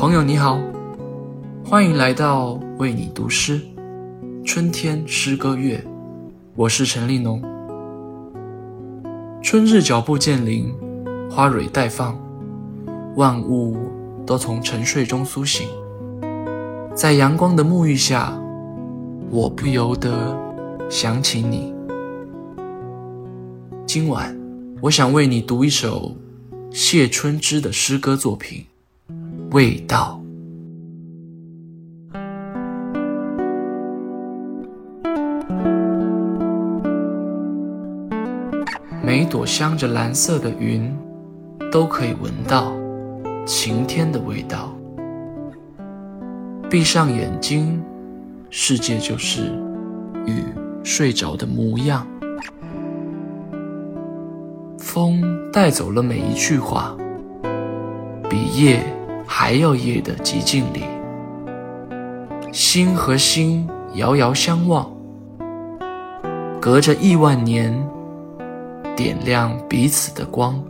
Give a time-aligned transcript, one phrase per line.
[0.00, 0.58] 朋友你好，
[1.62, 3.60] 欢迎来到为你读诗，
[4.46, 5.84] 春天诗歌月，
[6.56, 7.38] 我是陈立农。
[9.42, 10.72] 春日脚步渐临，
[11.30, 12.18] 花蕊待放，
[13.16, 13.76] 万物
[14.24, 15.68] 都从沉睡中苏醒，
[16.94, 18.32] 在阳光的沐浴下，
[19.28, 20.34] 我不由得
[20.88, 21.74] 想起你。
[23.86, 24.34] 今晚，
[24.80, 26.16] 我想为你读一首
[26.70, 28.64] 谢春之的诗歌作品。
[29.52, 30.20] 味道，
[39.02, 40.96] 每朵镶着蓝色的云，
[41.72, 42.72] 都可以闻到
[43.44, 44.72] 晴天的味道。
[46.70, 47.82] 闭上眼睛，
[48.50, 49.46] 世界就是
[50.26, 50.44] 雨
[50.84, 52.06] 睡着的模样。
[54.78, 55.20] 风
[55.52, 56.96] 带走了每一句话，
[58.28, 58.86] 比夜。
[59.32, 60.82] 还要夜的寂静里，
[62.52, 63.64] 心和心
[63.94, 64.90] 遥遥相望，
[66.60, 67.72] 隔着亿万年，
[68.96, 70.60] 点亮彼此的光。